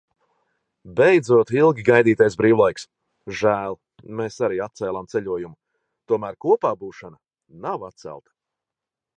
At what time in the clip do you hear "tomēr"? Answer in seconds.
6.13-6.43